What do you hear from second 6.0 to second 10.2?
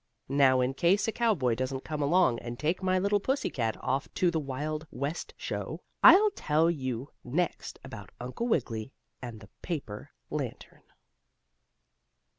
I'll tell you next about Uncle Wiggily and the paper